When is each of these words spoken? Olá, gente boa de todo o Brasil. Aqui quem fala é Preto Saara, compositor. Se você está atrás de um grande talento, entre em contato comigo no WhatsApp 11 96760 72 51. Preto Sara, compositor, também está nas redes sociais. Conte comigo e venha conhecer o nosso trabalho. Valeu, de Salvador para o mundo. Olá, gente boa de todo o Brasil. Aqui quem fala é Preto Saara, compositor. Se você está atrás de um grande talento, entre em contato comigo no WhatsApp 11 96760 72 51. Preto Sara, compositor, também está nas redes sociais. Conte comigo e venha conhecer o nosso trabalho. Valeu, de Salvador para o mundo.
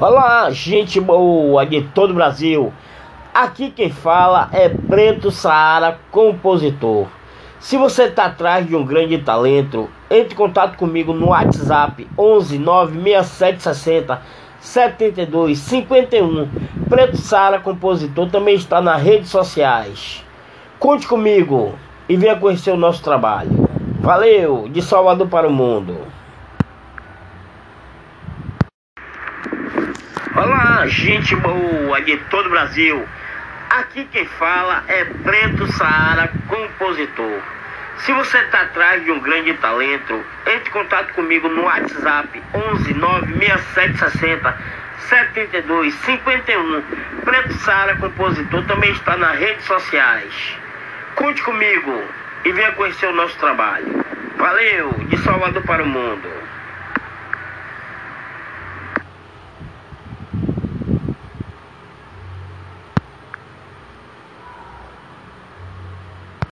Olá, 0.00 0.50
gente 0.50 1.00
boa 1.00 1.64
de 1.64 1.82
todo 1.82 2.10
o 2.10 2.14
Brasil. 2.14 2.72
Aqui 3.32 3.70
quem 3.70 3.90
fala 3.90 4.48
é 4.52 4.68
Preto 4.68 5.30
Saara, 5.30 6.00
compositor. 6.10 7.06
Se 7.60 7.76
você 7.76 8.06
está 8.06 8.24
atrás 8.24 8.66
de 8.66 8.74
um 8.74 8.84
grande 8.84 9.18
talento, 9.18 9.88
entre 10.10 10.34
em 10.34 10.36
contato 10.36 10.76
comigo 10.76 11.12
no 11.12 11.28
WhatsApp 11.28 12.08
11 12.18 12.58
96760 12.58 14.20
72 14.58 15.58
51. 15.60 16.48
Preto 16.88 17.16
Sara, 17.16 17.60
compositor, 17.60 18.28
também 18.28 18.56
está 18.56 18.82
nas 18.82 19.00
redes 19.00 19.30
sociais. 19.30 20.24
Conte 20.80 21.06
comigo 21.06 21.72
e 22.08 22.16
venha 22.16 22.34
conhecer 22.34 22.72
o 22.72 22.76
nosso 22.76 23.00
trabalho. 23.00 23.68
Valeu, 24.00 24.68
de 24.68 24.82
Salvador 24.82 25.28
para 25.28 25.46
o 25.46 25.52
mundo. 25.52 25.96
Olá, 30.36 30.84
gente 30.88 31.36
boa 31.36 32.02
de 32.02 32.16
todo 32.28 32.46
o 32.46 32.50
Brasil. 32.50 33.08
Aqui 33.70 34.04
quem 34.06 34.26
fala 34.26 34.82
é 34.88 35.04
Preto 35.04 35.64
Saara, 35.68 36.28
compositor. 36.48 37.40
Se 37.98 38.12
você 38.12 38.38
está 38.38 38.62
atrás 38.62 39.04
de 39.04 39.12
um 39.12 39.20
grande 39.20 39.54
talento, 39.54 40.24
entre 40.44 40.70
em 40.70 40.72
contato 40.72 41.14
comigo 41.14 41.48
no 41.48 41.62
WhatsApp 41.62 42.42
11 42.52 42.94
96760 42.94 44.58
72 45.08 45.94
51. 45.94 46.82
Preto 47.24 47.52
Sara, 47.52 47.94
compositor, 47.94 48.64
também 48.64 48.90
está 48.90 49.16
nas 49.16 49.38
redes 49.38 49.64
sociais. 49.66 50.58
Conte 51.14 51.44
comigo 51.44 52.02
e 52.44 52.50
venha 52.50 52.72
conhecer 52.72 53.06
o 53.06 53.14
nosso 53.14 53.38
trabalho. 53.38 54.04
Valeu, 54.36 54.94
de 55.08 55.16
Salvador 55.18 55.62
para 55.62 55.84
o 55.84 55.86
mundo. 55.86 56.28